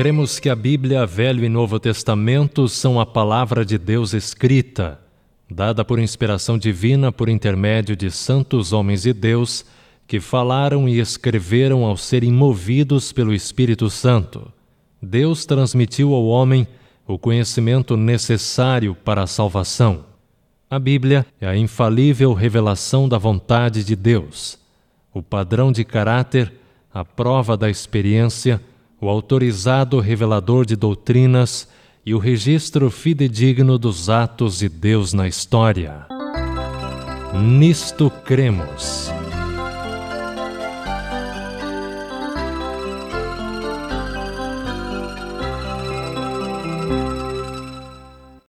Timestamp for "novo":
1.50-1.78